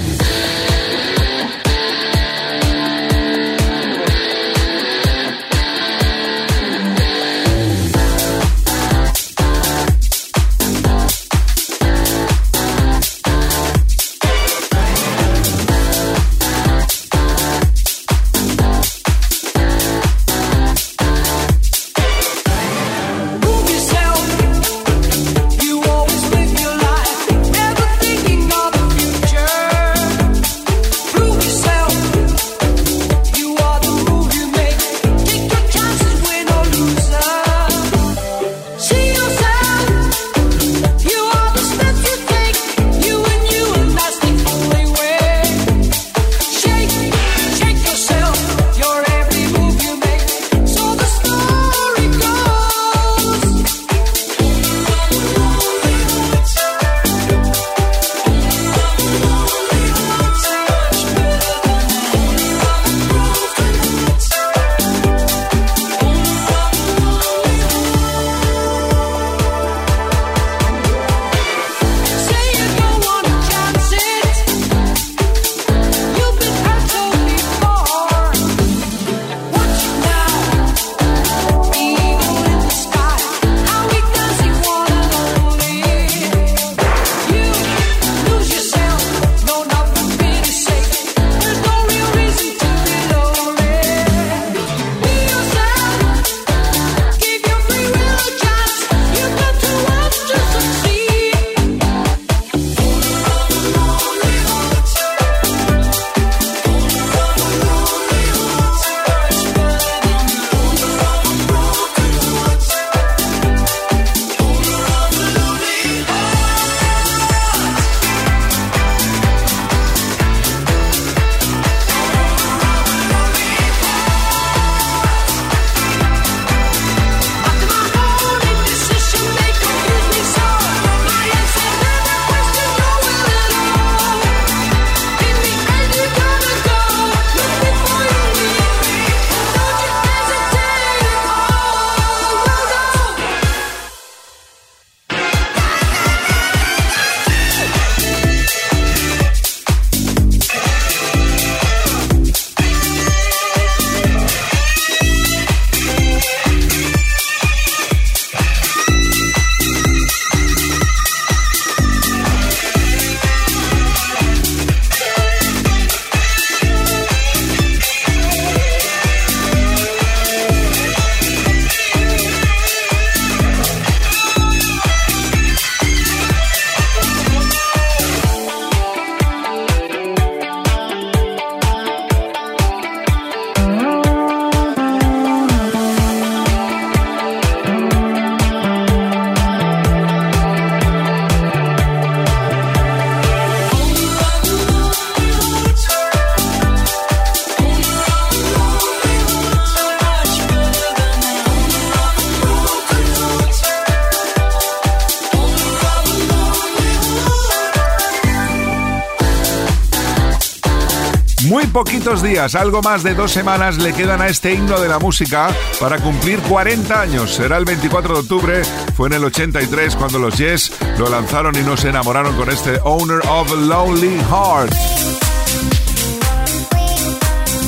Poquitos 211.75 212.23
días, 212.23 212.55
algo 212.55 212.83
más 212.83 213.03
de 213.03 213.15
dos 213.15 213.33
semanas 213.33 213.79
le 213.79 213.93
quedan 213.93 214.23
a 214.23 214.29
este 214.29 214.55
himno 214.55 214.79
de 214.79 214.89
la 214.89 215.01
música 215.01 215.49
para 215.81 215.99
cumplir 215.99 216.39
40 216.39 217.01
años. 217.01 217.35
Será 217.35 217.57
el 217.57 217.65
24 217.65 218.15
de 218.15 218.21
octubre, 218.21 218.63
fue 218.97 219.09
en 219.09 219.15
el 219.15 219.25
83 219.25 219.97
cuando 219.97 220.21
los 220.21 220.39
Yes 220.39 220.71
lo 220.99 221.11
lanzaron 221.11 221.57
y 221.57 221.63
nos 221.63 221.85
enamoraron 221.85 222.37
con 222.37 222.49
este 222.49 222.79
Owner 222.85 223.19
of 223.29 223.51
a 223.51 223.57
Lonely 223.57 224.21
Heart. 224.31 224.73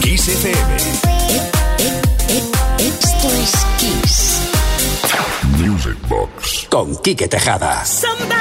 Kiss 0.00 0.28
FM. 0.28 0.76
Esto 2.78 3.28
es 3.42 3.52
Kiss. 3.80 4.40
Music 5.58 5.96
Box. 6.08 6.68
Con 6.70 6.94
Quique 7.02 7.26
Tejada. 7.26 7.84
Somebody 7.84 8.35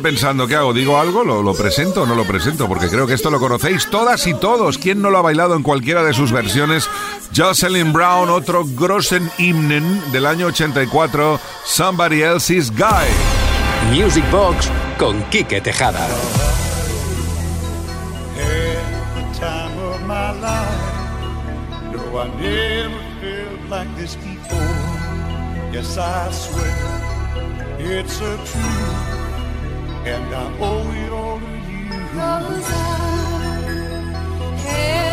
pensando, 0.00 0.46
¿qué 0.46 0.56
hago? 0.56 0.72
¿Digo 0.72 0.98
algo? 0.98 1.24
¿Lo, 1.24 1.54
presento 1.54 2.02
o 2.02 2.06
no 2.06 2.14
lo 2.14 2.24
presento? 2.24 2.68
Porque 2.68 2.88
creo 2.88 3.06
que 3.06 3.14
esto 3.14 3.30
lo 3.30 3.38
conocéis 3.38 3.88
todas 3.90 4.26
y 4.26 4.34
todos. 4.34 4.78
¿Quién 4.78 5.02
no 5.02 5.10
lo 5.10 5.18
ha 5.18 5.22
bailado 5.22 5.54
en 5.56 5.62
cualquiera 5.62 6.02
de 6.02 6.14
sus 6.14 6.32
versiones? 6.32 6.88
Jocelyn 7.36 7.92
Brown, 7.92 8.30
otro 8.30 8.64
Grossen 8.64 9.30
Hymnen 9.38 10.12
del 10.12 10.26
año 10.26 10.46
84, 10.46 11.40
Somebody 11.64 12.22
Else's 12.22 12.70
Guy. 12.70 13.08
Music 13.92 14.24
Box 14.30 14.70
con 14.98 15.22
Quique 15.30 15.60
Tejada. 15.60 16.06
and 30.10 30.34
I 30.34 30.58
owe 30.60 30.90
it 31.04 31.12
all 31.12 31.38
to 31.38 31.46
you. 31.70 31.90
Rosa, 32.14 32.84
hey. 34.64 35.07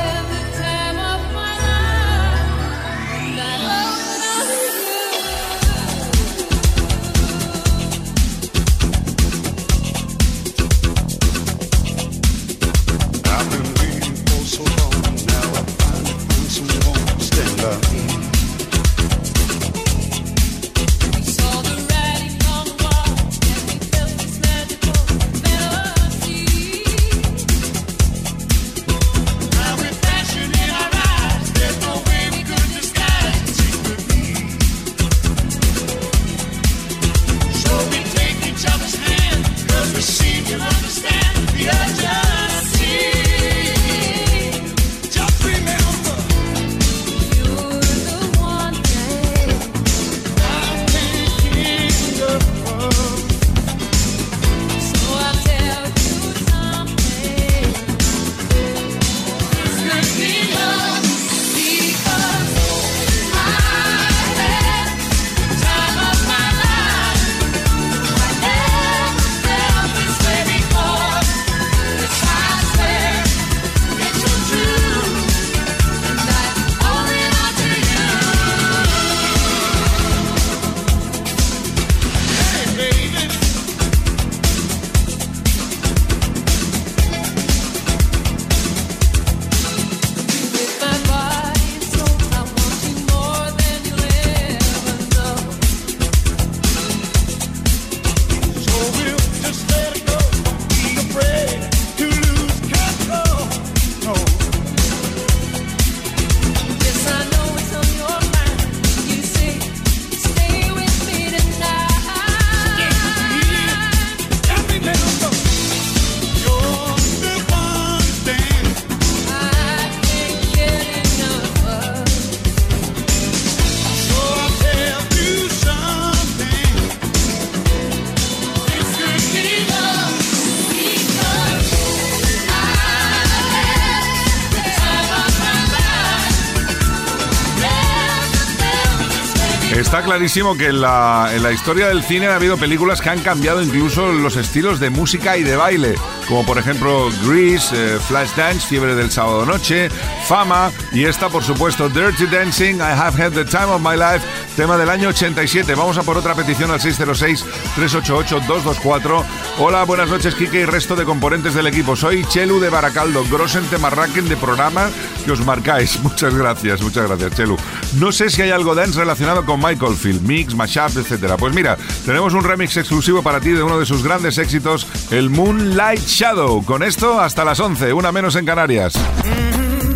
Que 140.35 140.65
en 140.65 140.81
la, 140.81 141.29
en 141.33 141.43
la 141.43 141.53
historia 141.53 141.87
del 141.87 142.03
cine 142.03 142.27
ha 142.27 142.35
habido 142.35 142.57
películas 142.57 142.99
que 142.99 143.09
han 143.09 143.21
cambiado 143.21 143.63
incluso 143.63 144.11
los 144.11 144.35
estilos 144.35 144.81
de 144.81 144.89
música 144.89 145.37
y 145.37 145.43
de 145.43 145.55
baile, 145.55 145.95
como 146.27 146.45
por 146.45 146.57
ejemplo 146.57 147.09
Grease, 147.25 147.75
eh, 147.75 147.97
Flashdance, 147.99 148.65
Fiebre 148.67 148.95
del 148.95 149.11
Sábado 149.11 149.45
Noche, 149.45 149.89
Fama 150.27 150.71
y 150.91 151.05
esta 151.05 151.29
por 151.29 151.43
supuesto 151.43 151.87
Dirty 151.89 152.25
Dancing, 152.25 152.77
I 152.77 152.81
Have 152.81 153.23
Had 153.23 153.33
the 153.33 153.45
Time 153.45 153.65
of 153.65 153.79
My 153.81 153.95
Life, 153.95 154.25
tema 154.55 154.75
del 154.77 154.89
año 154.89 155.09
87. 155.09 155.75
Vamos 155.75 155.97
a 155.97 156.03
por 156.03 156.17
otra 156.17 156.33
petición 156.35 156.71
al 156.71 156.79
606-388-224. 156.79 159.23
Hola, 159.59 159.83
buenas 159.83 160.09
noches 160.09 160.33
Kike 160.35 160.61
y 160.61 160.65
resto 160.65 160.95
de 160.95 161.03
componentes 161.05 161.53
del 161.53 161.67
equipo. 161.67 161.95
Soy 161.95 162.25
Chelu 162.25 162.59
de 162.59 162.69
Baracaldo, 162.69 163.23
Grossen 163.25 163.65
Temarraquen 163.65 164.27
de 164.27 164.37
programa 164.37 164.89
que 165.23 165.31
os 165.31 165.45
marcáis. 165.45 165.99
Muchas 166.03 166.33
gracias, 166.33 166.81
muchas 166.81 167.07
gracias 167.07 167.35
Chelu. 167.35 167.57
No 167.99 168.11
sé 168.11 168.29
si 168.29 168.41
hay 168.41 168.51
algo 168.51 168.75
dance 168.75 168.99
relacionado 168.99 169.45
con 169.45 169.59
Michael 169.59 169.95
Field, 169.95 170.21
mix, 170.21 170.55
mashup, 170.55 170.97
etcétera. 170.97 171.37
Pues 171.37 171.53
mira, 171.53 171.77
tenemos 172.05 172.33
un 172.33 172.43
remix 172.43 172.75
exclusivo 172.77 173.21
para 173.21 173.39
ti 173.39 173.51
de 173.51 173.63
uno 173.63 173.79
de 173.79 173.85
sus 173.85 174.03
grandes 174.03 174.37
éxitos, 174.37 174.87
el 175.11 175.29
Moonlight 175.29 176.14
Shadow. 176.15 176.63
Con 176.63 176.81
esto 176.81 177.19
hasta 177.19 177.43
las 177.43 177.59
11, 177.59 177.91
una 177.91 178.13
menos 178.13 178.37
en 178.37 178.45
Canarias. 178.45 178.93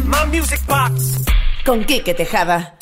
My 0.03 0.37
Music 0.37 0.59
Box. 0.67 1.17
Con 1.65 1.85
Quique 1.85 2.13
Tejada. 2.13 2.78